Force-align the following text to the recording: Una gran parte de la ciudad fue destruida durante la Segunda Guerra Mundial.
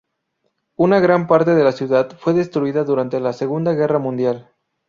Una 0.77 0.99
gran 0.99 1.27
parte 1.27 1.53
de 1.53 1.63
la 1.63 1.73
ciudad 1.73 2.17
fue 2.17 2.33
destruida 2.33 2.83
durante 2.83 3.19
la 3.19 3.33
Segunda 3.33 3.73
Guerra 3.75 3.99
Mundial. 3.99 4.49